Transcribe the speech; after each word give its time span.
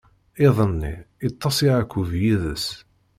Iḍ-nni, 0.47 0.95
iṭṭeṣ 1.27 1.57
Yeɛqub 1.65 2.11
yid-s. 2.21 2.65